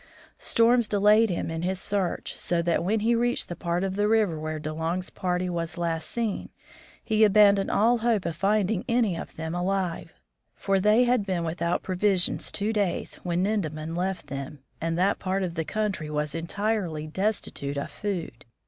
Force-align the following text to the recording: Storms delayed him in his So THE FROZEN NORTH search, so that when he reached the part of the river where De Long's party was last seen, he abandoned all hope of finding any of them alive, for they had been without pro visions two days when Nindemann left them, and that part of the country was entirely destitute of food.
Storms 0.39 0.87
delayed 0.87 1.29
him 1.29 1.51
in 1.51 1.61
his 1.61 1.79
So 1.79 1.95
THE 1.95 1.99
FROZEN 1.99 2.09
NORTH 2.09 2.19
search, 2.31 2.37
so 2.39 2.61
that 2.63 2.83
when 2.83 2.99
he 3.01 3.13
reached 3.13 3.49
the 3.49 3.55
part 3.55 3.83
of 3.83 3.95
the 3.95 4.07
river 4.07 4.39
where 4.39 4.57
De 4.57 4.73
Long's 4.73 5.11
party 5.11 5.47
was 5.47 5.77
last 5.77 6.09
seen, 6.09 6.49
he 7.03 7.23
abandoned 7.23 7.69
all 7.69 7.99
hope 7.99 8.25
of 8.25 8.35
finding 8.35 8.83
any 8.89 9.15
of 9.15 9.35
them 9.35 9.53
alive, 9.53 10.15
for 10.55 10.79
they 10.79 11.03
had 11.03 11.23
been 11.23 11.43
without 11.43 11.83
pro 11.83 11.95
visions 11.95 12.51
two 12.51 12.73
days 12.73 13.17
when 13.21 13.43
Nindemann 13.43 13.95
left 13.95 14.25
them, 14.25 14.63
and 14.81 14.97
that 14.97 15.19
part 15.19 15.43
of 15.43 15.53
the 15.53 15.63
country 15.65 16.09
was 16.09 16.33
entirely 16.33 17.05
destitute 17.05 17.77
of 17.77 17.91
food. 17.91 18.45